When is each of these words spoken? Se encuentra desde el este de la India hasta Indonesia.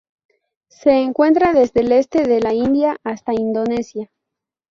Se 0.71 0.89
encuentra 0.93 1.53
desde 1.53 1.81
el 1.81 1.91
este 1.91 2.23
de 2.23 2.39
la 2.39 2.55
India 2.55 2.97
hasta 3.03 3.35
Indonesia. 3.35 4.09